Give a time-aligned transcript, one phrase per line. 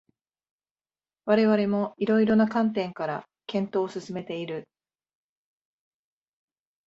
[1.25, 4.67] 我々も色々な観点から検討を進めている